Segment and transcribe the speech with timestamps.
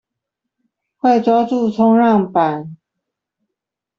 [0.97, 2.75] 快抓住衝浪板